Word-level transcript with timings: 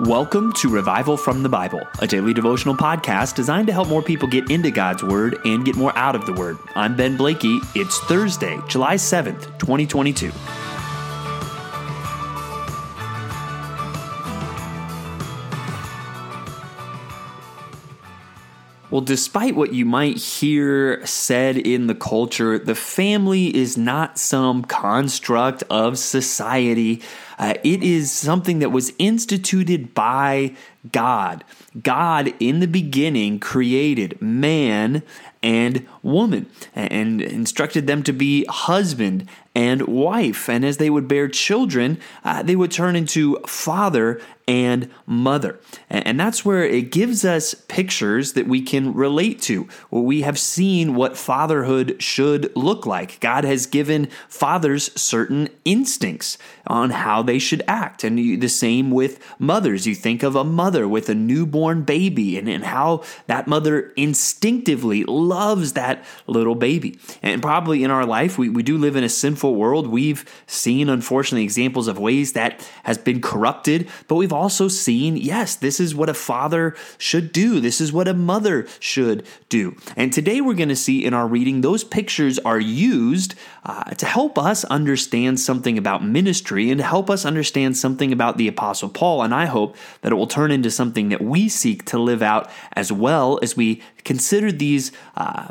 Welcome 0.00 0.52
to 0.54 0.68
Revival 0.68 1.16
from 1.16 1.44
the 1.44 1.48
Bible, 1.48 1.86
a 2.00 2.06
daily 2.08 2.34
devotional 2.34 2.74
podcast 2.74 3.36
designed 3.36 3.68
to 3.68 3.72
help 3.72 3.86
more 3.86 4.02
people 4.02 4.26
get 4.26 4.50
into 4.50 4.72
God's 4.72 5.04
Word 5.04 5.38
and 5.44 5.64
get 5.64 5.76
more 5.76 5.96
out 5.96 6.16
of 6.16 6.26
the 6.26 6.32
Word. 6.32 6.58
I'm 6.74 6.96
Ben 6.96 7.16
Blakey. 7.16 7.60
It's 7.76 8.00
Thursday, 8.00 8.58
July 8.66 8.96
7th, 8.96 9.56
2022. 9.60 10.32
Well, 18.90 19.00
despite 19.00 19.56
what 19.56 19.72
you 19.72 19.86
might 19.86 20.18
hear 20.18 21.04
said 21.06 21.56
in 21.56 21.86
the 21.86 21.94
culture, 21.94 22.58
the 22.58 22.74
family 22.74 23.54
is 23.56 23.78
not 23.78 24.18
some 24.18 24.62
construct 24.62 25.64
of 25.70 25.98
society. 25.98 27.02
Uh, 27.38 27.54
it 27.64 27.82
is 27.82 28.12
something 28.12 28.58
that 28.58 28.70
was 28.70 28.92
instituted 28.98 29.94
by 29.94 30.54
God. 30.92 31.44
God, 31.82 32.34
in 32.38 32.60
the 32.60 32.68
beginning, 32.68 33.40
created 33.40 34.20
man 34.20 35.02
and 35.42 35.86
woman 36.02 36.46
and 36.74 37.20
instructed 37.20 37.86
them 37.86 38.02
to 38.02 38.12
be 38.12 38.44
husband 38.48 39.28
and 39.54 39.82
wife. 39.82 40.48
And 40.48 40.64
as 40.64 40.76
they 40.76 40.90
would 40.90 41.08
bear 41.08 41.28
children, 41.28 41.98
uh, 42.24 42.42
they 42.42 42.56
would 42.56 42.70
turn 42.70 42.96
into 42.96 43.38
father 43.46 44.20
and 44.46 44.90
mother. 45.06 45.58
And 45.88 46.20
that's 46.20 46.44
where 46.44 46.64
it 46.64 46.90
gives 46.92 47.24
us 47.24 47.54
pictures 47.54 48.34
that 48.34 48.46
we 48.46 48.60
can 48.60 48.92
relate 48.92 49.40
to. 49.42 49.68
We 49.90 50.22
have 50.22 50.38
seen 50.38 50.94
what 50.94 51.16
fatherhood 51.16 52.02
should 52.02 52.54
look 52.56 52.86
like. 52.86 53.20
God 53.20 53.44
has 53.44 53.66
given 53.66 54.08
fathers 54.28 54.90
certain 55.00 55.48
instincts 55.64 56.36
on 56.66 56.90
how 56.90 57.22
they 57.22 57.38
should 57.38 57.62
act. 57.66 58.04
And 58.04 58.18
the 58.18 58.48
same 58.48 58.90
with 58.90 59.18
mothers. 59.38 59.86
You 59.86 59.94
think 59.94 60.22
of 60.22 60.36
a 60.36 60.44
mother 60.44 60.86
with 60.86 61.08
a 61.08 61.14
newborn 61.14 61.82
baby 61.82 62.38
and, 62.38 62.48
and 62.48 62.64
how 62.64 63.02
that 63.26 63.46
mother 63.46 63.92
instinctively 63.96 65.04
loves 65.04 65.72
that 65.72 66.04
little 66.26 66.54
baby. 66.54 66.98
And 67.22 67.40
probably 67.40 67.82
in 67.82 67.90
our 67.90 68.04
life, 68.04 68.36
we, 68.36 68.48
we 68.48 68.62
do 68.62 68.76
live 68.76 68.96
in 68.96 69.04
a 69.04 69.08
sinful 69.08 69.54
world. 69.54 69.86
We've 69.86 70.24
seen, 70.46 70.88
unfortunately, 70.88 71.44
examples 71.44 71.88
of 71.88 71.98
ways 71.98 72.34
that 72.34 72.68
has 72.82 72.98
been 72.98 73.20
corrupted, 73.20 73.88
but 74.08 74.16
we've 74.16 74.33
also 74.34 74.68
seen, 74.68 75.16
yes, 75.16 75.54
this 75.54 75.80
is 75.80 75.94
what 75.94 76.08
a 76.08 76.14
father 76.14 76.74
should 76.98 77.32
do. 77.32 77.60
This 77.60 77.80
is 77.80 77.92
what 77.92 78.08
a 78.08 78.14
mother 78.14 78.66
should 78.80 79.26
do. 79.48 79.76
And 79.96 80.12
today 80.12 80.40
we're 80.40 80.54
going 80.54 80.68
to 80.68 80.76
see 80.76 81.04
in 81.04 81.14
our 81.14 81.26
reading, 81.26 81.60
those 81.60 81.84
pictures 81.84 82.38
are 82.40 82.60
used 82.60 83.34
uh, 83.64 83.84
to 83.84 84.06
help 84.06 84.38
us 84.38 84.64
understand 84.64 85.40
something 85.40 85.78
about 85.78 86.04
ministry 86.04 86.70
and 86.70 86.78
to 86.78 86.84
help 86.84 87.08
us 87.08 87.24
understand 87.24 87.76
something 87.76 88.12
about 88.12 88.36
the 88.36 88.48
Apostle 88.48 88.88
Paul. 88.88 89.22
And 89.22 89.34
I 89.34 89.46
hope 89.46 89.76
that 90.02 90.12
it 90.12 90.16
will 90.16 90.26
turn 90.26 90.50
into 90.50 90.70
something 90.70 91.08
that 91.08 91.22
we 91.22 91.48
seek 91.48 91.84
to 91.86 91.98
live 91.98 92.22
out 92.22 92.50
as 92.72 92.92
well 92.92 93.38
as 93.42 93.56
we 93.56 93.82
consider 94.04 94.52
these. 94.52 94.92
Uh, 95.16 95.48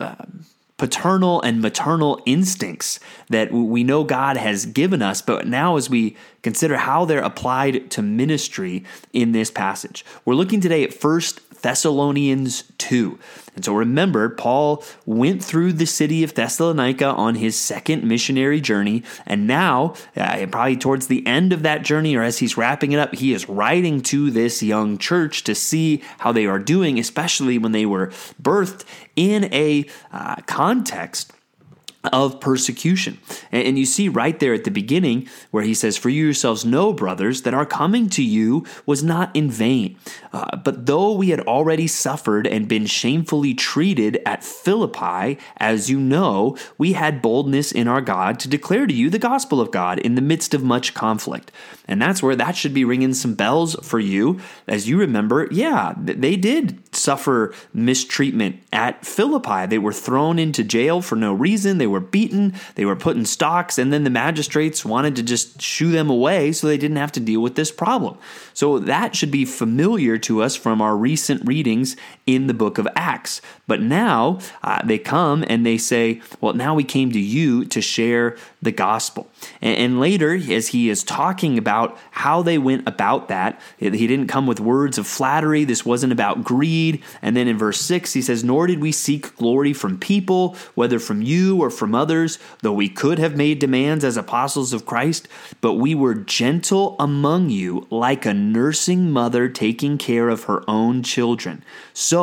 uh, 0.00 0.14
paternal 0.78 1.42
and 1.42 1.60
maternal 1.60 2.22
instincts 2.24 3.00
that 3.28 3.52
we 3.52 3.84
know 3.84 4.04
God 4.04 4.36
has 4.36 4.64
given 4.64 5.02
us, 5.02 5.20
but 5.20 5.46
now 5.46 5.76
as 5.76 5.90
we 5.90 6.16
consider 6.42 6.78
how 6.78 7.04
they're 7.04 7.18
applied 7.18 7.90
to 7.90 8.00
ministry 8.00 8.84
in 9.12 9.32
this 9.32 9.50
passage, 9.50 10.04
we're 10.24 10.34
looking 10.34 10.60
today 10.60 10.84
at 10.84 10.94
First 10.94 11.40
Thessalonians 11.62 12.64
2. 12.78 13.18
And 13.56 13.64
so 13.64 13.74
remember, 13.74 14.28
Paul 14.28 14.84
went 15.04 15.42
through 15.42 15.72
the 15.72 15.86
city 15.86 16.22
of 16.22 16.34
Thessalonica 16.34 17.06
on 17.06 17.34
his 17.34 17.58
second 17.58 18.04
missionary 18.04 18.60
journey. 18.60 19.02
And 19.26 19.48
now, 19.48 19.94
uh, 20.16 20.46
probably 20.46 20.76
towards 20.76 21.08
the 21.08 21.26
end 21.26 21.52
of 21.52 21.64
that 21.64 21.82
journey, 21.82 22.14
or 22.14 22.22
as 22.22 22.38
he's 22.38 22.56
wrapping 22.56 22.92
it 22.92 23.00
up, 23.00 23.16
he 23.16 23.32
is 23.32 23.48
writing 23.48 24.00
to 24.02 24.30
this 24.30 24.62
young 24.62 24.96
church 24.96 25.42
to 25.44 25.54
see 25.56 26.02
how 26.18 26.30
they 26.30 26.46
are 26.46 26.60
doing, 26.60 26.98
especially 26.98 27.58
when 27.58 27.72
they 27.72 27.84
were 27.84 28.08
birthed 28.40 28.84
in 29.18 29.52
a 29.52 29.84
uh, 30.12 30.36
context 30.46 31.32
of 32.12 32.38
persecution. 32.40 33.18
And 33.50 33.76
you 33.76 33.84
see 33.84 34.08
right 34.08 34.38
there 34.38 34.54
at 34.54 34.62
the 34.62 34.70
beginning 34.70 35.28
where 35.50 35.64
he 35.64 35.74
says, 35.74 35.96
For 35.96 36.08
you 36.08 36.24
yourselves 36.24 36.64
know, 36.64 36.92
brothers, 36.92 37.42
that 37.42 37.54
our 37.54 37.66
coming 37.66 38.08
to 38.10 38.22
you 38.22 38.64
was 38.86 39.02
not 39.02 39.34
in 39.34 39.50
vain. 39.50 39.98
Uh, 40.32 40.56
but 40.56 40.86
though 40.86 41.12
we 41.12 41.30
had 41.30 41.40
already 41.40 41.86
suffered 41.88 42.46
and 42.46 42.68
been 42.68 42.86
shamefully 42.86 43.52
treated 43.52 44.20
at 44.24 44.44
Philippi, 44.44 45.38
as 45.56 45.90
you 45.90 45.98
know, 45.98 46.56
we 46.78 46.92
had 46.92 47.20
boldness 47.20 47.72
in 47.72 47.88
our 47.88 48.00
God 48.00 48.38
to 48.40 48.48
declare 48.48 48.86
to 48.86 48.94
you 48.94 49.10
the 49.10 49.18
gospel 49.18 49.60
of 49.60 49.72
God 49.72 49.98
in 49.98 50.14
the 50.14 50.22
midst 50.22 50.54
of 50.54 50.62
much 50.62 50.94
conflict. 50.94 51.50
And 51.88 52.00
that's 52.00 52.22
where 52.22 52.36
that 52.36 52.56
should 52.56 52.74
be 52.74 52.84
ringing 52.84 53.14
some 53.14 53.34
bells 53.34 53.74
for 53.82 53.98
you. 53.98 54.38
As 54.68 54.88
you 54.88 54.98
remember, 54.98 55.48
yeah, 55.50 55.94
they 55.96 56.36
did 56.36 56.87
suffer 56.98 57.54
mistreatment 57.72 58.60
at 58.72 59.06
Philippi. 59.06 59.66
They 59.66 59.78
were 59.78 59.92
thrown 59.92 60.38
into 60.38 60.64
jail 60.64 61.00
for 61.00 61.16
no 61.16 61.32
reason. 61.32 61.78
They 61.78 61.86
were 61.86 62.00
beaten. 62.00 62.54
They 62.74 62.84
were 62.84 62.96
put 62.96 63.16
in 63.16 63.24
stocks. 63.24 63.78
And 63.78 63.92
then 63.92 64.04
the 64.04 64.10
magistrates 64.10 64.84
wanted 64.84 65.16
to 65.16 65.22
just 65.22 65.62
shoo 65.62 65.90
them 65.90 66.10
away 66.10 66.52
so 66.52 66.66
they 66.66 66.78
didn't 66.78 66.96
have 66.96 67.12
to 67.12 67.20
deal 67.20 67.40
with 67.40 67.54
this 67.54 67.70
problem. 67.70 68.18
So 68.52 68.78
that 68.80 69.14
should 69.14 69.30
be 69.30 69.44
familiar 69.44 70.18
to 70.18 70.42
us 70.42 70.56
from 70.56 70.82
our 70.82 70.96
recent 70.96 71.46
readings 71.46 71.96
in 72.28 72.46
the 72.46 72.54
book 72.54 72.76
of 72.76 72.86
Acts. 72.94 73.40
But 73.66 73.80
now 73.80 74.38
uh, 74.62 74.84
they 74.84 74.98
come 74.98 75.44
and 75.48 75.64
they 75.64 75.78
say, 75.78 76.20
Well, 76.42 76.52
now 76.52 76.74
we 76.74 76.84
came 76.84 77.10
to 77.12 77.18
you 77.18 77.64
to 77.64 77.80
share 77.80 78.36
the 78.60 78.70
gospel. 78.70 79.30
And, 79.62 79.76
and 79.78 80.00
later, 80.00 80.34
as 80.34 80.68
he 80.68 80.90
is 80.90 81.02
talking 81.02 81.56
about 81.56 81.96
how 82.10 82.42
they 82.42 82.58
went 82.58 82.86
about 82.86 83.28
that, 83.28 83.58
he 83.78 83.88
didn't 83.88 84.26
come 84.26 84.46
with 84.46 84.60
words 84.60 84.98
of 84.98 85.06
flattery. 85.06 85.64
This 85.64 85.86
wasn't 85.86 86.12
about 86.12 86.44
greed. 86.44 87.02
And 87.22 87.34
then 87.34 87.48
in 87.48 87.56
verse 87.56 87.80
6, 87.80 88.12
he 88.12 88.20
says, 88.20 88.44
Nor 88.44 88.66
did 88.66 88.80
we 88.80 88.92
seek 88.92 89.34
glory 89.36 89.72
from 89.72 89.98
people, 89.98 90.54
whether 90.74 90.98
from 90.98 91.22
you 91.22 91.62
or 91.62 91.70
from 91.70 91.94
others, 91.94 92.38
though 92.60 92.74
we 92.74 92.90
could 92.90 93.18
have 93.18 93.36
made 93.36 93.58
demands 93.58 94.04
as 94.04 94.18
apostles 94.18 94.74
of 94.74 94.84
Christ, 94.84 95.28
but 95.62 95.74
we 95.74 95.94
were 95.94 96.14
gentle 96.14 96.94
among 96.98 97.48
you 97.48 97.86
like 97.90 98.26
a 98.26 98.34
nursing 98.34 99.10
mother 99.10 99.48
taking 99.48 99.96
care 99.96 100.28
of 100.28 100.44
her 100.44 100.62
own 100.68 101.02
children. 101.02 101.64
So, 101.94 102.17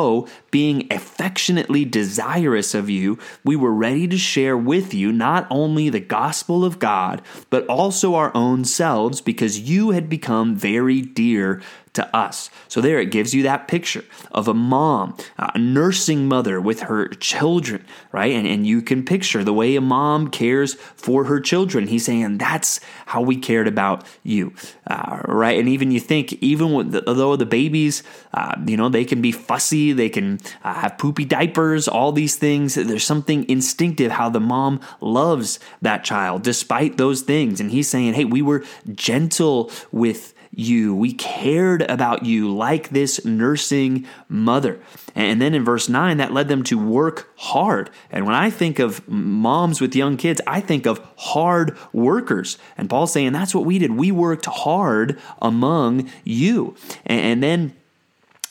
being 0.50 0.86
affectionately 0.90 1.84
desirous 1.84 2.74
of 2.74 2.88
you, 2.88 3.18
we 3.44 3.56
were 3.56 3.72
ready 3.72 4.06
to 4.08 4.18
share 4.18 4.56
with 4.56 4.94
you 4.94 5.12
not 5.12 5.46
only 5.50 5.88
the 5.88 6.00
gospel 6.00 6.64
of 6.64 6.78
God, 6.78 7.22
but 7.50 7.66
also 7.66 8.14
our 8.14 8.30
own 8.34 8.64
selves, 8.64 9.20
because 9.20 9.60
you 9.60 9.90
had 9.90 10.08
become 10.08 10.54
very 10.54 11.02
dear 11.02 11.62
to 11.96 12.16
us. 12.16 12.50
So 12.68 12.80
there 12.80 13.00
it 13.00 13.10
gives 13.10 13.34
you 13.34 13.42
that 13.42 13.68
picture 13.68 14.04
of 14.30 14.48
a 14.48 14.54
mom, 14.54 15.16
a 15.38 15.58
nursing 15.58 16.28
mother 16.28 16.60
with 16.60 16.80
her 16.80 17.08
children, 17.08 17.84
right? 18.12 18.32
And, 18.32 18.46
and 18.46 18.66
you 18.66 18.82
can 18.82 19.04
picture 19.04 19.42
the 19.42 19.52
way 19.52 19.76
a 19.76 19.80
mom 19.80 20.28
cares 20.28 20.74
for 20.74 21.24
her 21.24 21.40
children. 21.40 21.88
He's 21.88 22.04
saying 22.04 22.38
that's 22.38 22.80
how 23.06 23.22
we 23.22 23.36
cared 23.36 23.66
about 23.66 24.06
you, 24.22 24.52
uh, 24.86 25.22
right? 25.26 25.58
And 25.58 25.68
even 25.68 25.90
you 25.90 26.00
think, 26.00 26.34
even 26.34 26.90
the, 26.90 27.00
though 27.00 27.36
the 27.36 27.46
babies, 27.46 28.02
uh, 28.34 28.54
you 28.66 28.76
know, 28.76 28.88
they 28.88 29.04
can 29.04 29.20
be 29.20 29.32
fussy, 29.32 29.92
they 29.92 30.08
can 30.08 30.38
uh, 30.62 30.74
have 30.74 30.98
poopy 30.98 31.24
diapers, 31.24 31.88
all 31.88 32.12
these 32.12 32.36
things. 32.36 32.74
There's 32.74 33.04
something 33.04 33.48
instinctive 33.48 34.12
how 34.12 34.28
the 34.28 34.40
mom 34.40 34.80
loves 35.00 35.58
that 35.82 36.04
child 36.04 36.42
despite 36.42 36.98
those 36.98 37.22
things. 37.22 37.60
And 37.60 37.70
he's 37.70 37.88
saying, 37.88 38.14
hey, 38.14 38.24
we 38.24 38.42
were 38.42 38.64
gentle 38.94 39.70
with 39.90 40.34
you. 40.56 40.94
We 40.94 41.12
cared 41.12 41.82
about 41.82 42.24
you 42.24 42.52
like 42.52 42.88
this 42.88 43.24
nursing 43.24 44.06
mother. 44.28 44.80
And 45.14 45.40
then 45.40 45.54
in 45.54 45.64
verse 45.64 45.88
9, 45.88 46.16
that 46.16 46.32
led 46.32 46.48
them 46.48 46.64
to 46.64 46.78
work 46.78 47.30
hard. 47.36 47.90
And 48.10 48.26
when 48.26 48.34
I 48.34 48.50
think 48.50 48.78
of 48.78 49.06
moms 49.06 49.80
with 49.80 49.94
young 49.94 50.16
kids, 50.16 50.40
I 50.46 50.60
think 50.60 50.86
of 50.86 51.06
hard 51.16 51.76
workers. 51.92 52.58
And 52.76 52.90
Paul's 52.90 53.12
saying 53.12 53.32
that's 53.32 53.54
what 53.54 53.64
we 53.64 53.78
did. 53.78 53.92
We 53.92 54.10
worked 54.10 54.46
hard 54.46 55.20
among 55.40 56.10
you. 56.24 56.74
And 57.04 57.42
then 57.42 57.74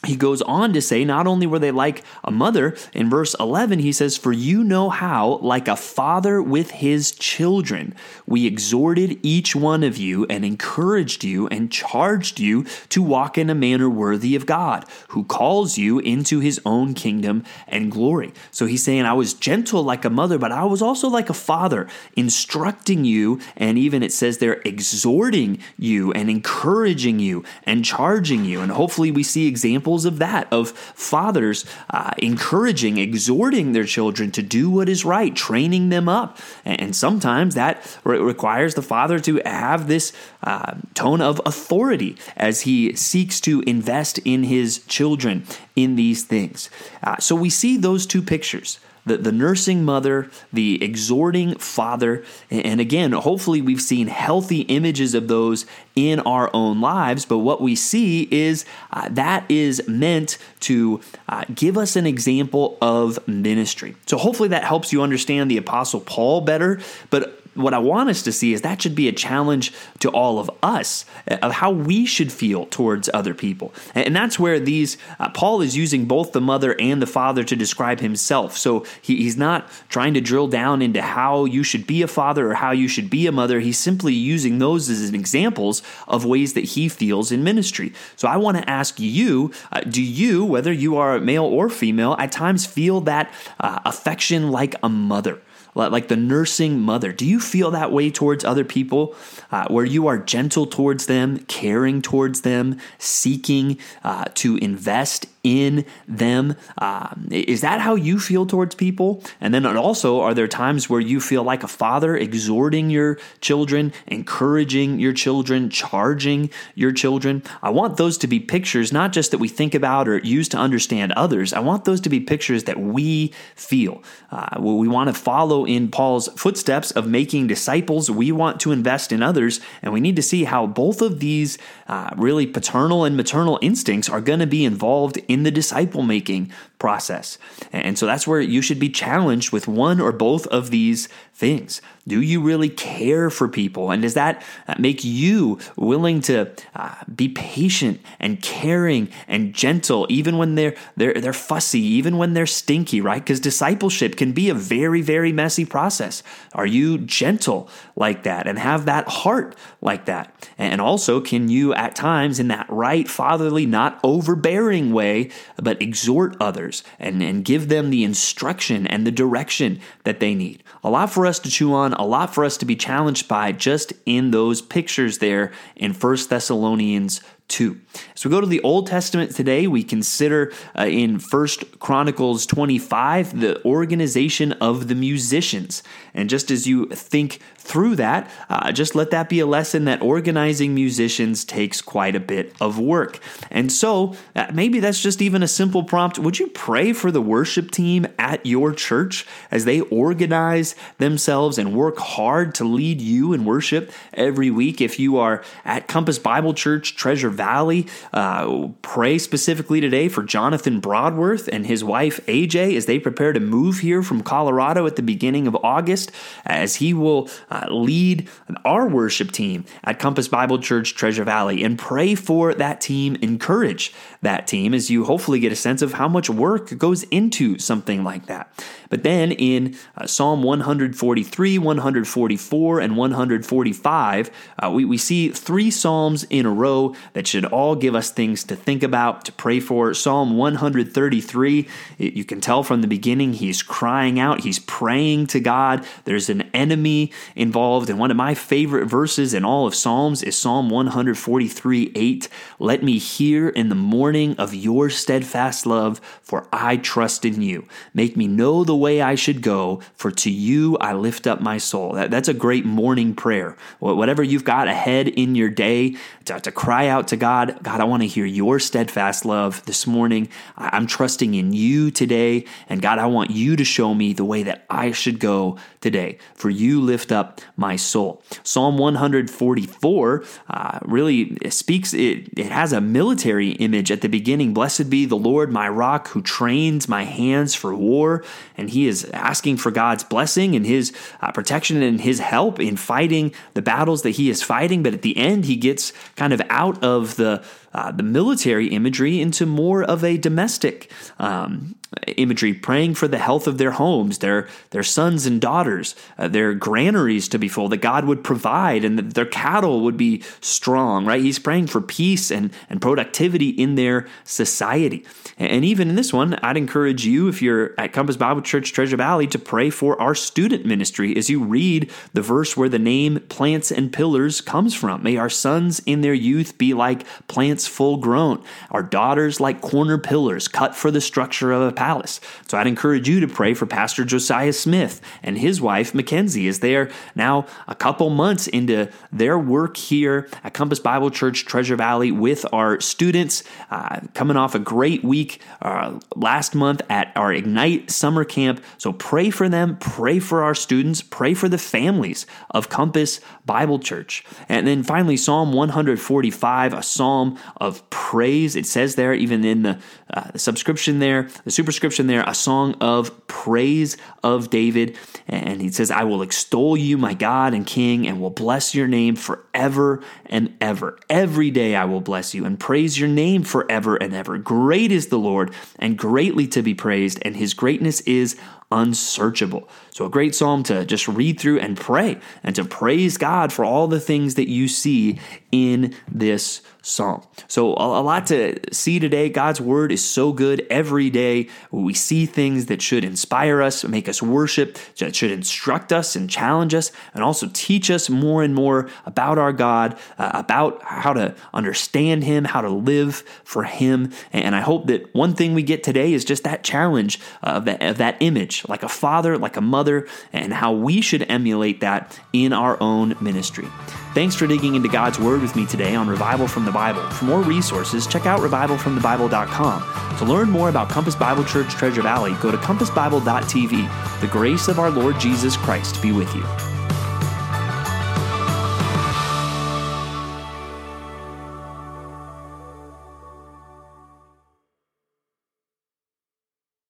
he 0.06 0.16
goes 0.16 0.42
on 0.44 0.74
to 0.74 0.82
say, 0.82 1.06
not 1.06 1.28
only 1.28 1.48
were 1.48 1.60
they 1.60 1.72
like 1.72 2.04
a 2.24 2.32
mother, 2.32 2.76
in 2.94 3.10
verse 3.10 3.36
11, 3.40 3.80
he 3.80 3.92
says, 3.92 4.18
For 4.18 4.32
you 4.32 4.64
know 4.64 4.90
how, 4.90 5.38
like 5.38 5.68
a 5.68 5.76
father 5.76 6.42
with 6.42 6.72
his 6.72 7.12
children, 7.12 7.96
we 8.26 8.46
exhorted 8.46 9.20
each 9.24 9.56
one 9.56 9.84
of 9.84 9.98
you 9.98 10.26
and 10.30 10.44
encouraged 10.44 11.24
you 11.24 11.48
and 11.48 11.72
charged 11.72 12.40
you 12.40 12.66
to 12.90 13.02
walk 13.02 13.38
in 13.38 13.50
a 13.50 13.56
manner 13.56 13.90
worthy 13.90 14.36
of 14.36 14.46
God, 14.46 14.86
who 15.10 15.24
calls 15.24 15.78
you 15.78 16.00
into 16.00 16.40
his 16.40 16.60
own 16.66 16.94
kingdom 16.94 17.44
and 17.68 17.92
glory. 17.92 18.34
So 18.52 18.66
he's 18.66 18.84
saying, 18.84 19.06
I 19.06 19.14
was 19.14 19.34
gentle 19.34 19.84
like 19.84 20.06
a 20.06 20.10
mother, 20.10 20.38
but 20.38 20.52
I 20.52 20.64
was 20.66 20.82
also 20.82 21.08
like 21.08 21.30
a 21.30 21.34
father, 21.34 21.88
instructing 22.16 23.06
you, 23.06 23.40
and 23.56 23.78
even 23.78 24.04
it 24.04 24.12
says 24.12 24.38
they're 24.38 24.62
exhorting 24.66 25.60
you 25.78 26.12
and 26.14 26.30
encouraging 26.30 27.20
you 27.20 27.44
and 27.64 27.86
charging 27.86 28.46
you. 28.46 28.62
And 28.62 28.72
hopefully 28.72 29.12
we 29.12 29.24
see 29.24 29.48
examples 29.48 29.95
examples 29.96 30.06
of 30.06 30.20
that, 30.20 30.48
of 30.52 30.72
fathers 30.72 31.66
uh, 31.90 32.12
encouraging, 32.18 32.98
exhorting 32.98 33.74
their 33.74 33.86
children 33.86 34.32
to 34.32 34.42
do 34.42 34.70
what 34.70 34.90
is 34.90 35.06
right, 35.06 35.36
training 35.36 35.90
them 35.90 36.10
up. 36.10 36.38
And 36.66 36.96
sometimes 36.96 37.56
that 37.56 37.78
re- 38.04 38.20
requires 38.20 38.76
the 38.76 38.82
father 38.82 39.20
to 39.20 39.42
have 39.46 39.88
this 39.88 40.14
uh, 40.44 40.76
tone 40.94 41.22
of 41.22 41.42
authority 41.46 42.18
as 42.38 42.62
he 42.62 42.96
seeks 42.96 43.40
to 43.42 43.62
invest 43.66 44.20
in 44.26 44.44
his 44.44 44.80
children 44.88 45.44
in 45.76 45.96
these 45.96 46.26
things. 46.26 46.70
Uh, 47.02 47.18
so 47.20 47.36
we 47.36 47.50
see 47.50 47.78
those 47.78 48.06
two 48.06 48.22
pictures 48.22 48.80
the, 49.06 49.18
the 49.18 49.32
nursing 49.32 49.84
mother, 49.84 50.30
the 50.52 50.84
exhorting 50.84 51.56
father. 51.56 52.24
And 52.50 52.82
again, 52.82 53.12
hopefully, 53.12 53.62
we've 53.62 53.82
seen 53.82 54.08
healthy 54.08 54.62
images 54.62 55.14
of 55.14 55.28
those 55.28 55.66
in 55.96 56.20
our 56.22 56.50
own 56.54 56.82
lives. 56.82 57.26
But 57.26 57.40
what 57.40 57.62
we 57.62 57.76
see 57.76 58.28
is 58.32 58.66
uh, 58.92 59.10
that 59.12 59.46
is 59.50 59.88
meant 59.88 60.38
to 60.62 61.02
uh, 61.30 61.46
give 61.54 61.78
us 61.78 61.96
an 61.96 62.06
example 62.06 62.78
of 62.82 63.26
ministry. 63.28 63.96
So 64.08 64.18
hopefully, 64.18 64.50
that 64.50 64.64
helps 64.64 64.92
you 64.92 65.02
understand 65.02 65.52
the 65.52 65.58
Apostle 65.58 66.02
Paul 66.02 66.42
better. 66.42 66.80
But 67.10 67.45
what 67.56 67.74
I 67.74 67.80
want 67.80 68.10
us 68.10 68.22
to 68.24 68.32
see 68.32 68.54
is 68.54 68.62
that 68.62 68.82
should 68.82 68.96
be 68.96 69.08
a 69.08 69.14
challenge 69.14 69.74
to 70.00 70.10
all 70.10 70.40
of 70.40 70.52
us 70.62 71.06
of 71.28 71.54
how 71.54 71.72
we 71.72 72.06
should 72.06 72.32
feel 72.32 72.66
towards 72.68 73.10
other 73.14 73.34
people. 73.34 73.74
And 73.96 74.16
that's 74.16 74.38
where 74.38 74.60
these, 74.60 74.98
uh, 75.20 75.30
Paul 75.30 75.62
is 75.62 75.76
using 75.76 76.06
both 76.06 76.34
the 76.34 76.42
mother 76.42 76.76
and 76.80 77.02
the 77.02 77.08
father 77.08 77.44
to 77.46 77.56
describe 77.56 78.02
himself. 78.02 78.58
So 78.58 78.86
he, 79.02 79.18
he's 79.18 79.38
not 79.38 79.70
trying 79.90 80.14
to 80.16 80.22
drill 80.22 80.48
down 80.48 80.82
into 80.82 81.02
how 81.02 81.46
you 81.46 81.64
should 81.64 81.88
be 81.88 82.02
a 82.02 82.08
father 82.08 82.52
or 82.52 82.56
how 82.56 82.72
you 82.72 82.88
should 82.88 83.10
be 83.10 83.26
a 83.26 83.32
mother. 83.32 83.62
He's 83.62 83.80
simply 83.80 84.14
using 84.14 84.60
those 84.60 84.90
as 84.90 85.12
examples 85.12 85.82
of 86.08 86.26
ways 86.26 86.54
that 86.54 86.66
he 86.66 86.90
feels 86.90 87.32
in 87.32 87.44
ministry. 87.44 87.94
So 88.18 88.28
I 88.28 88.38
want 88.38 88.58
to 88.58 88.70
ask 88.70 89.00
you 89.00 89.52
uh, 89.72 89.82
do 89.82 90.04
you, 90.04 90.44
whether 90.44 90.74
you 90.74 90.98
are 90.98 91.20
male 91.20 91.46
or 91.46 91.70
female, 91.70 92.16
at 92.20 92.32
times 92.32 92.66
feel 92.66 93.02
that 93.02 93.32
uh, 93.60 93.80
affection 93.86 94.52
like 94.52 94.76
a 94.84 94.90
mother? 94.90 95.42
Like 95.76 96.08
the 96.08 96.16
nursing 96.16 96.80
mother. 96.80 97.12
Do 97.12 97.26
you 97.26 97.40
feel 97.40 97.72
that 97.72 97.92
way 97.92 98.10
towards 98.10 98.44
other 98.46 98.64
people, 98.64 99.16
uh, 99.52 99.68
where 99.68 99.86
you 99.86 100.08
are 100.08 100.18
gentle 100.18 100.66
towards 100.66 101.06
them, 101.06 101.40
caring 101.40 102.02
towards 102.02 102.42
them, 102.42 102.80
seeking 102.98 103.78
uh, 104.04 104.26
to 104.36 104.58
invest 104.58 105.28
in 105.46 105.86
them. 106.08 106.56
Um, 106.80 107.28
is 107.30 107.62
that 107.62 107.80
how 107.80 107.94
you 107.94 108.20
feel 108.20 108.48
towards 108.48 108.74
people? 108.74 109.24
And 109.40 109.54
then 109.54 109.64
also, 109.78 110.20
are 110.22 110.34
there 110.34 110.48
times 110.48 110.90
where 110.90 111.00
you 111.00 111.22
feel 111.22 111.44
like 111.44 111.64
a 111.64 111.68
father 111.68 112.18
exhorting 112.18 112.90
your 112.90 113.20
children, 113.42 113.94
encouraging 114.08 115.00
your 115.00 115.14
children, 115.14 115.70
charging 115.70 116.50
your 116.74 116.92
children? 116.92 117.44
I 117.62 117.70
want 117.70 117.98
those 117.98 118.18
to 118.20 118.28
be 118.28 118.40
pictures, 118.40 118.92
not 118.92 119.14
just 119.14 119.30
that 119.32 119.38
we 119.38 119.48
think 119.48 119.76
about 119.76 120.08
or 120.08 120.18
use 120.18 120.50
to 120.50 120.58
understand 120.58 121.12
others. 121.12 121.54
I 121.54 121.60
want 121.60 121.86
those 121.86 122.02
to 122.02 122.10
be 122.10 122.20
pictures 122.20 122.64
that 122.64 122.80
we 122.80 123.32
feel. 123.56 124.02
Uh, 124.32 124.60
we 124.60 124.88
want 124.88 125.10
to 125.10 125.14
follow 125.14 125.64
in 125.66 125.90
Paul's 125.90 126.28
footsteps 126.30 126.90
of 126.90 127.08
making 127.08 127.46
disciples. 127.46 128.10
We 128.10 128.32
want 128.32 128.60
to 128.62 128.72
invest 128.72 129.12
in 129.12 129.22
others, 129.22 129.60
and 129.84 129.94
we 129.94 130.00
need 130.00 130.16
to 130.16 130.24
see 130.24 130.46
how 130.46 130.66
both 130.66 131.04
of 131.04 131.20
these 131.20 131.60
uh, 131.88 132.10
really 132.18 132.48
paternal 132.48 133.06
and 133.06 133.16
maternal 133.16 133.60
instincts 133.62 134.10
are 134.10 134.22
going 134.22 134.40
to 134.40 134.48
be 134.48 134.66
involved 134.66 135.20
in 135.28 135.35
the 135.44 135.52
disciple 135.52 136.04
making 136.04 136.52
process. 136.80 137.38
And 137.72 137.98
so 137.98 138.06
that's 138.06 138.28
where 138.28 138.42
you 138.42 138.62
should 138.62 138.80
be 138.80 138.90
challenged 138.90 139.52
with 139.52 139.68
one 139.68 140.00
or 140.00 140.12
both 140.12 140.46
of 140.48 140.72
these 140.72 141.10
things. 141.36 141.82
Do 142.08 142.22
you 142.22 142.40
really 142.40 142.70
care 142.70 143.30
for 143.30 143.50
people? 143.50 143.92
And 143.92 144.04
does 144.04 144.14
that 144.14 144.42
uh, 144.68 144.76
make 144.80 145.04
you 145.04 145.60
willing 145.76 146.22
to 146.22 146.52
uh, 146.76 146.96
be 147.14 147.30
patient 147.30 148.00
and 148.20 148.42
caring 148.42 149.10
and 149.28 149.54
gentle, 149.54 150.06
even 150.10 150.38
when 150.38 150.56
they're 150.56 150.76
they're 150.96 151.16
they're 151.16 151.34
fussy, 151.34 151.82
even 151.82 152.18
when 152.18 152.34
they're 152.34 152.46
stinky, 152.46 153.02
right? 153.02 153.22
Because 153.22 153.40
discipleship 153.40 154.16
can 154.16 154.32
be 154.32 154.50
a 154.50 154.54
very 154.54 155.02
very 155.02 155.34
messy 155.34 155.66
process. 155.66 156.24
Are 156.54 156.68
you 156.68 157.00
gentle 157.00 157.70
like 157.96 158.24
that 158.24 158.48
and 158.48 158.58
have 158.60 158.86
that 158.86 159.08
heart 159.08 159.56
like 159.82 160.06
that? 160.06 160.34
And 160.58 160.80
also, 160.80 161.20
can 161.20 161.50
you 161.50 161.74
at 161.74 161.96
times 161.96 162.40
in 162.40 162.48
that 162.48 162.68
right 162.70 163.10
fatherly, 163.10 163.66
not 163.66 164.00
overbearing 164.04 164.94
way, 164.94 165.32
but 165.58 165.82
exhort 165.82 166.38
others 166.40 166.84
and 167.00 167.22
and 167.22 167.44
give 167.44 167.68
them 167.68 167.90
the 167.90 168.04
instruction 168.04 168.88
and 168.88 169.06
the 169.06 169.12
direction 169.12 169.82
that 170.04 170.20
they 170.20 170.36
need? 170.36 170.64
A 170.84 170.90
lot 170.90 171.10
for 171.10 171.25
us 171.26 171.40
to 171.40 171.50
chew 171.50 171.74
on 171.74 171.94
a 171.94 172.06
lot 172.06 172.34
for 172.34 172.44
us 172.44 172.58
to 172.58 172.66
be 172.66 172.76
challenged 172.76 173.28
by 173.28 173.52
just 173.52 173.94
in 174.06 174.32
those 174.32 174.62
pictures 174.62 175.20
there 175.20 175.52
in 175.76 175.94
1 175.94 176.18
Thessalonians 176.30 177.22
2. 177.48 177.80
So 178.16 178.28
we 178.28 178.34
go 178.34 178.42
to 178.42 178.48
the 178.48 178.62
Old 178.62 178.88
Testament 178.88 179.36
today. 179.36 179.68
We 179.68 179.84
consider 179.84 180.52
uh, 180.78 180.86
in 180.86 181.20
First 181.20 181.80
Chronicles 181.80 182.46
25 182.46 183.40
the 183.40 183.64
organization 183.64 184.54
of 184.54 184.88
the 184.88 184.96
musicians. 184.96 185.84
And 186.14 186.30
just 186.30 186.50
as 186.50 186.66
you 186.66 186.88
think 186.88 187.40
through 187.58 187.96
that, 187.98 188.30
uh, 188.50 188.72
just 188.72 188.96
let 188.96 189.12
that 189.12 189.30
be 189.30 189.40
a 189.40 189.46
lesson 189.46 189.86
that 189.86 190.02
organizing 190.02 190.74
musicians 190.74 191.46
takes 191.46 191.82
quite 191.82 192.16
a 192.16 192.20
bit 192.20 192.54
of 192.60 192.80
work. 192.80 193.20
And 193.52 193.72
so 193.72 194.16
uh, 194.36 194.48
maybe 194.54 194.80
that's 194.80 195.02
just 195.02 195.22
even 195.22 195.44
a 195.44 195.48
simple 195.48 195.84
prompt. 195.84 196.18
Would 196.18 196.40
you 196.40 196.48
pray 196.48 196.94
for 196.94 197.12
the 197.12 197.22
worship 197.22 197.72
team 197.72 198.08
at 198.18 198.46
your 198.46 198.74
church 198.74 199.26
as 199.52 199.66
they 199.66 199.82
organize 199.82 200.76
themselves 200.98 201.58
and 201.58 201.76
work 201.76 201.98
hard 201.98 202.56
to 202.56 202.64
lead 202.64 203.02
you 203.02 203.34
in 203.34 203.46
worship 203.46 203.92
every 204.14 204.50
week? 204.50 204.82
If 204.82 205.00
you 205.00 205.18
are 205.18 205.44
at 205.64 205.88
Compass 205.88 206.20
Bible 206.20 206.54
Church, 206.54 206.96
Treasure 206.96 207.35
Valley. 207.36 207.88
Uh, 208.14 208.70
pray 208.82 209.18
specifically 209.18 209.82
today 209.82 210.10
for 210.10 210.24
Jonathan 210.24 210.80
Broadworth 210.80 211.48
and 211.48 211.66
his 211.66 211.84
wife 211.84 212.20
AJ 212.26 212.76
as 212.76 212.86
they 212.86 213.00
prepare 213.00 213.34
to 213.34 213.40
move 213.40 213.80
here 213.80 214.02
from 214.02 214.22
Colorado 214.22 214.88
at 214.88 214.96
the 214.96 215.04
beginning 215.04 215.48
of 215.48 215.56
August, 215.64 216.12
as 216.46 216.76
he 216.76 216.94
will 216.94 217.30
uh, 217.50 217.68
lead 217.70 218.28
our 218.64 218.88
worship 218.88 219.32
team 219.32 219.66
at 219.84 220.00
Compass 220.00 220.28
Bible 220.28 220.60
Church 220.60 220.96
Treasure 220.96 221.24
Valley. 221.24 221.64
And 221.64 221.78
pray 221.78 222.16
for 222.16 222.54
that 222.54 222.82
team, 222.82 223.16
encourage 223.22 223.94
that 224.22 224.48
team 224.48 224.74
as 224.74 224.90
you 224.90 225.06
hopefully 225.06 225.40
get 225.40 225.52
a 225.52 225.56
sense 225.56 225.82
of 225.82 225.94
how 225.94 226.08
much 226.08 226.30
work 226.30 226.78
goes 226.78 227.04
into 227.04 227.58
something 227.60 228.04
like 228.04 228.26
that. 228.28 228.52
But 228.90 229.04
then 229.04 229.32
in 229.32 229.76
uh, 229.98 230.08
Psalm 230.08 230.44
143, 230.44 231.58
144, 231.58 232.80
and 232.80 232.98
145, 232.98 234.32
uh, 234.64 234.72
we, 234.72 234.86
we 234.86 234.98
see 234.98 235.30
three 235.30 235.72
Psalms 235.72 236.24
in 236.30 236.46
a 236.46 236.52
row 236.52 236.96
that 237.14 237.25
should 237.28 237.46
all 237.46 237.76
give 237.76 237.96
us 237.96 238.12
things 238.12 238.44
to 238.46 238.56
think 238.56 238.84
about, 238.84 239.26
to 239.26 239.32
pray 239.32 239.60
for. 239.60 239.94
Psalm 239.94 240.38
133, 240.38 241.68
you 241.98 242.24
can 242.24 242.42
tell 242.42 242.64
from 242.64 242.82
the 242.82 242.88
beginning, 242.88 243.34
he's 243.34 243.64
crying 243.64 244.20
out, 244.20 244.42
he's 244.42 244.60
praying 244.60 245.28
to 245.28 245.40
God. 245.40 245.86
There's 246.06 246.30
an 246.30 246.44
enemy 246.54 247.12
involved. 247.36 247.90
And 247.90 248.00
one 248.00 248.12
of 248.12 248.18
my 248.18 248.34
favorite 248.34 248.86
verses 248.86 249.34
in 249.34 249.46
all 249.46 249.68
of 249.68 249.76
Psalms 249.76 250.24
is 250.24 250.38
Psalm 250.38 250.70
143, 250.70 251.92
8. 251.96 252.30
Let 252.60 252.84
me 252.84 252.98
hear 252.98 253.50
in 253.50 253.70
the 253.70 253.76
morning 253.76 254.36
of 254.38 254.54
your 254.54 254.90
steadfast 254.90 255.66
love, 255.66 256.00
for 256.22 256.48
I 256.52 256.78
trust 256.78 257.26
in 257.26 257.42
you. 257.42 257.68
Make 257.94 258.16
me 258.16 258.28
know 258.28 258.64
the 258.64 258.76
way 258.76 259.02
I 259.02 259.16
should 259.16 259.42
go, 259.42 259.82
for 259.96 260.12
to 260.12 260.32
you 260.32 260.78
I 260.78 260.94
lift 260.94 261.28
up 261.28 261.42
my 261.42 261.58
soul. 261.58 261.94
That, 261.94 262.12
that's 262.12 262.28
a 262.28 262.34
great 262.34 262.66
morning 262.66 263.16
prayer. 263.16 263.58
Whatever 263.80 264.24
you've 264.24 264.44
got 264.44 264.68
ahead 264.68 265.08
in 265.08 265.36
your 265.36 265.50
day, 265.50 265.96
to, 266.26 266.40
to 266.40 266.52
cry 266.52 266.88
out 266.88 267.08
to 267.10 267.15
God, 267.18 267.60
God, 267.64 267.82
I 267.82 267.84
want 267.84 268.04
to 268.04 268.08
hear 268.08 268.26
your 268.26 268.60
steadfast 268.60 269.26
love 269.26 269.66
this 269.66 269.86
morning. 269.86 270.30
I'm 270.58 270.88
trusting 270.88 271.34
in 271.34 271.54
you 271.54 271.92
today. 271.92 272.46
And 272.70 272.82
God, 272.82 273.00
I 273.00 273.06
want 273.08 273.32
you 273.32 273.56
to 273.56 273.64
show 273.64 273.94
me 273.94 274.14
the 274.14 274.26
way 274.26 274.44
that 274.44 274.66
I 274.70 274.92
should 274.92 275.20
go 275.20 275.58
today, 275.82 276.18
for 276.34 276.50
you 276.50 276.82
lift 276.82 277.12
up 277.12 277.42
my 277.56 277.76
soul. 277.76 278.24
Psalm 278.44 278.78
144 278.78 280.24
uh, 280.50 280.80
really 280.84 281.38
speaks, 281.50 281.94
it, 281.94 282.30
it 282.38 282.48
has 282.48 282.74
a 282.74 282.82
military 282.82 283.52
image 283.52 283.92
at 283.92 284.02
the 284.02 284.10
beginning. 284.10 284.54
Blessed 284.54 284.90
be 284.90 285.06
the 285.06 285.16
Lord, 285.16 285.52
my 285.52 285.70
rock, 285.70 286.08
who 286.10 286.22
trains 286.22 286.88
my 286.90 287.04
hands 287.04 287.54
for 287.54 287.76
war. 287.76 288.24
And 288.58 288.70
he 288.70 288.88
is 288.88 289.06
asking 289.14 289.58
for 289.58 289.72
God's 289.72 290.04
blessing 290.04 290.56
and 290.56 290.66
his 290.66 290.92
uh, 291.22 291.32
protection 291.32 291.82
and 291.84 292.02
his 292.02 292.20
help 292.20 292.60
in 292.60 292.78
fighting 292.78 293.34
the 293.54 293.62
battles 293.62 294.02
that 294.02 294.12
he 294.12 294.30
is 294.30 294.42
fighting. 294.42 294.82
But 294.82 294.94
at 294.94 295.02
the 295.02 295.18
end, 295.18 295.46
he 295.46 295.56
gets 295.56 295.94
kind 296.16 296.34
of 296.34 296.42
out 296.50 296.84
of 296.84 297.05
the 297.14 297.44
uh, 297.74 297.92
the 297.92 298.04
military 298.04 298.70
imagery 298.70 299.22
into 299.22 299.46
more 299.46 299.84
of 299.84 300.04
a 300.04 300.18
domestic 300.18 300.92
um, 301.20 301.75
imagery, 302.18 302.54
praying 302.54 302.96
for 302.96 303.08
the 303.08 303.18
health 303.18 303.48
of 303.48 303.58
their 303.58 303.72
homes, 303.72 304.20
their 304.20 304.48
their 304.72 304.84
sons 304.84 305.26
and 305.26 305.42
daughters, 305.42 305.96
uh, 306.18 306.28
their 306.28 306.54
granaries 306.54 307.28
to 307.30 307.40
be 307.40 307.48
full, 307.48 307.70
that 307.70 307.78
God 307.78 308.06
would 308.06 308.24
provide, 308.24 308.84
and 308.84 308.98
that 308.98 309.14
their 309.14 309.26
cattle 309.26 309.82
would 309.82 309.98
be 309.98 310.24
strong. 310.42 311.06
Right? 311.06 311.22
He's 311.22 311.40
praying 311.40 311.68
for 311.68 311.82
peace 311.82 312.32
and 312.32 312.52
and 312.70 312.82
productivity 312.82 313.50
in 313.50 313.76
their 313.76 314.08
society. 314.24 315.06
And 315.38 315.66
even 315.66 315.90
in 315.90 315.96
this 315.96 316.14
one, 316.14 316.36
I'd 316.36 316.58
encourage 316.58 317.06
you, 317.06 317.28
if 317.28 317.42
you're 317.42 317.74
at 317.78 317.94
Compass 317.94 318.18
Bible 318.18 318.42
Church 318.42 318.72
Treasure 318.72 318.98
Valley, 318.98 319.28
to 319.28 319.40
pray 319.40 319.70
for 319.70 320.00
our 320.02 320.16
student 320.16 320.66
ministry 320.66 321.16
as 321.18 321.30
you 321.30 321.44
read 321.44 321.92
the 322.14 322.22
verse 322.22 322.56
where 322.56 322.70
the 322.70 322.80
name 322.80 323.20
plants 323.30 323.72
and 323.72 323.92
pillars 323.92 324.42
comes 324.42 324.74
from. 324.74 325.04
May 325.04 325.18
our 325.18 325.30
sons 325.30 325.82
in 325.86 326.02
their 326.02 326.14
youth 326.14 326.58
be 326.58 326.74
like 326.74 327.06
plants 327.28 327.68
full 327.68 327.98
grown, 327.98 328.44
our 328.72 328.84
daughters 328.84 329.40
like 329.40 329.62
corner 329.62 329.98
pillars 329.98 330.48
cut 330.48 330.76
for 330.76 330.92
the 330.92 331.02
structure 331.02 331.52
of 331.52 331.62
a 331.62 331.72
palace. 331.86 332.20
So 332.48 332.58
I'd 332.58 332.66
encourage 332.66 333.08
you 333.08 333.20
to 333.20 333.28
pray 333.28 333.54
for 333.54 333.68
Pastor 333.68 334.04
Josiah 334.04 334.54
Smith 334.54 335.02
and 335.22 335.38
his 335.38 335.62
wife 335.62 335.94
Mackenzie 335.94 336.48
as 336.48 336.60
they 336.60 336.76
are 336.76 336.90
now 337.14 337.46
a 337.68 337.76
couple 337.76 338.10
months 338.10 338.48
into 338.48 338.90
their 339.12 339.38
work 339.38 339.78
here 339.78 340.28
at 340.44 340.56
Compass 340.56 340.80
Bible 340.80 341.12
Church 341.12 341.46
Treasure 341.46 341.76
Valley 341.76 342.12
with 342.12 342.44
our 342.52 342.82
students, 342.82 343.44
uh, 343.70 344.00
coming 344.16 344.36
off 344.36 344.56
a 344.56 344.60
great 344.60 345.04
week 345.04 345.40
uh, 345.62 346.00
last 346.16 346.56
month 346.56 346.82
at 346.90 347.12
our 347.16 347.32
Ignite 347.32 347.92
summer 347.92 348.24
camp. 348.24 348.64
So 348.80 348.92
pray 348.92 349.30
for 349.30 349.48
them, 349.48 349.78
pray 349.78 350.18
for 350.18 350.42
our 350.42 350.56
students, 350.56 351.04
pray 351.04 351.36
for 351.36 351.48
the 351.48 351.60
families 351.60 352.26
of 352.50 352.68
Compass 352.68 353.22
Bible 353.46 353.78
Church. 353.78 354.24
And 354.50 354.66
then 354.66 354.82
finally, 354.82 355.18
Psalm 355.18 355.54
145, 355.54 356.74
a 356.74 356.82
psalm 356.82 357.38
of 357.58 357.88
praise. 357.92 358.56
It 358.56 358.66
says 358.66 358.96
there, 358.96 359.14
even 359.14 359.46
in 359.46 359.62
the, 359.62 359.80
uh, 360.12 360.32
subscription 360.36 360.98
there, 360.98 361.30
the 361.44 361.52
superscription 361.66 362.06
there, 362.06 362.24
a 362.28 362.36
song 362.36 362.76
of 362.80 363.26
praise 363.26 363.98
of 364.24 364.52
David. 364.52 364.96
And 365.28 365.60
he 365.64 365.72
says, 365.72 365.90
I 365.90 366.04
will 366.04 366.22
extol 366.22 366.78
you, 366.78 366.96
my 366.96 367.16
God 367.16 367.56
and 367.56 367.66
King, 367.66 368.08
and 368.08 368.22
will 368.22 368.30
bless 368.30 368.76
your 368.76 368.88
name 368.88 369.16
forever 369.16 370.04
and 370.28 370.56
ever. 370.62 371.00
Every 371.10 371.50
day 371.50 371.76
I 371.76 371.86
will 371.86 372.02
bless 372.02 372.36
you 372.36 372.46
and 372.46 372.60
praise 372.60 373.00
your 373.00 373.10
name 373.10 373.42
forever 373.42 373.96
and 373.96 374.14
ever. 374.14 374.38
Great 374.38 374.92
is 374.92 375.08
the 375.08 375.18
Lord 375.18 375.56
and 375.80 375.98
greatly 375.98 376.46
to 376.50 376.62
be 376.62 376.76
praised, 376.76 377.18
and 377.24 377.36
his 377.36 377.56
greatness 377.56 378.00
is 378.02 378.36
unsearchable. 378.72 379.68
So, 379.90 380.06
a 380.06 380.10
great 380.10 380.36
psalm 380.36 380.62
to 380.64 380.86
just 380.86 381.08
read 381.08 381.40
through 381.40 381.60
and 381.62 381.78
pray 381.78 382.20
and 382.44 382.56
to 382.56 382.64
praise 382.64 383.18
God 383.18 383.52
for 383.52 383.66
all 383.66 383.88
the 383.88 384.00
things 384.00 384.36
that 384.36 384.50
you 384.50 384.68
see 384.68 385.20
in 385.52 385.96
this 386.08 386.62
psalm. 386.86 387.24
So, 387.48 387.74
a, 387.74 388.06
lot 388.06 388.28
to 388.28 388.60
see 388.72 389.00
today. 389.00 389.28
God's 389.28 389.60
word 389.60 389.92
is 389.92 390.06
so 390.06 390.32
good 390.32 390.66
every 390.70 391.10
day. 391.10 391.50
We 391.72 391.96
see 391.96 392.28
things 392.28 392.68
that 392.68 392.80
should 392.80 393.04
inspire 393.04 393.64
us, 393.64 393.84
make 393.84 394.08
us 394.08 394.22
worship, 394.22 394.78
that 395.00 395.16
should 395.16 395.32
instruct 395.32 395.92
us 395.92 396.16
and 396.16 396.30
challenge 396.30 396.76
us, 396.76 396.92
and 397.16 397.24
also 397.24 397.50
teach 397.54 397.90
us 397.90 398.08
more 398.08 398.44
and 398.44 398.54
more 398.54 398.88
about 399.06 399.40
our 399.40 399.52
God, 399.52 399.98
uh, 400.20 400.32
about 400.34 400.84
how 400.84 401.14
to 401.14 401.34
understand 401.56 402.24
Him, 402.24 402.46
how 402.46 402.62
to 402.62 402.70
live 402.70 403.24
for 403.44 403.64
Him. 403.64 404.12
And 404.32 404.56
I 404.56 404.62
hope 404.62 404.86
that 404.88 405.14
one 405.16 405.34
thing 405.34 405.56
we 405.56 405.64
get 405.64 405.84
today 405.84 406.14
is 406.14 406.24
just 406.24 406.44
that 406.44 406.64
challenge 406.64 407.20
of 407.42 407.66
that, 407.66 407.82
of 407.82 407.98
that 407.98 408.18
image, 408.20 408.64
like 408.70 408.84
a 408.84 408.90
father, 408.90 409.40
like 409.40 409.58
a 409.58 409.62
mother, 409.62 410.08
and 410.32 410.54
how 410.54 410.72
we 410.72 411.02
should 411.02 411.26
emulate 411.30 411.82
that 411.82 412.20
in 412.32 412.54
our 412.54 412.78
own 412.80 413.16
ministry. 413.20 413.68
Thanks 414.14 414.34
for 414.34 414.48
digging 414.48 414.76
into 414.76 414.88
God's 414.88 415.20
Word 415.20 415.42
with 415.42 415.58
me 415.58 415.66
today 415.66 415.94
on 415.94 416.08
Revival 416.08 416.48
from 416.48 416.64
the 416.64 416.72
Bible. 416.76 417.02
For 417.12 417.26
more 417.26 417.42
resources, 417.42 418.06
check 418.06 418.26
out 418.26 418.42
revivalfromthebible.com. 418.42 420.18
To 420.20 420.26
learn 420.26 420.50
more 420.50 420.70
about 420.70 420.90
Compass 420.90 421.16
Bible 421.16 421.46
Church 421.46 421.70
Treasure 421.70 422.02
Valley, 422.02 422.36
go 422.42 422.52
to 422.52 422.58
compassbible.tv. 422.58 424.22
The 424.22 424.28
grace 424.28 424.68
of 424.68 424.78
our 424.78 424.92
Lord 424.92 425.20
Jesus 425.20 425.56
Christ 425.58 426.02
be 426.02 426.12
with 426.12 426.34
you. 426.36 426.75